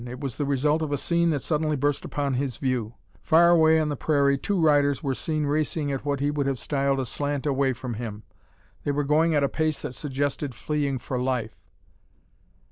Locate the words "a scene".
0.91-1.29